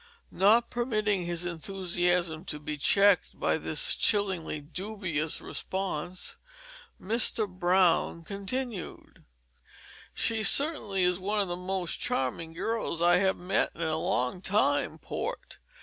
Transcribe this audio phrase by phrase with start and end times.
[0.31, 6.39] Not permitting his enthusiasm to be checked by this chillingly dubious response,
[6.99, 7.47] Mr.
[7.47, 9.25] Brown continued:
[10.11, 14.41] "She certainly is one of the most charming girls I have met in a long
[14.41, 15.59] time, Port.